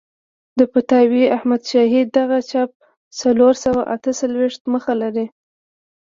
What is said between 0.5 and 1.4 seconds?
د فتاوی